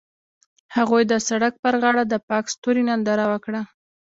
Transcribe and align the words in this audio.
هغوی 0.75 1.03
د 1.07 1.13
سړک 1.27 1.53
پر 1.63 1.73
غاړه 1.81 2.03
د 2.07 2.13
پاک 2.29 2.45
ستوري 2.53 2.83
ننداره 2.89 3.25
وکړه. 3.31 3.61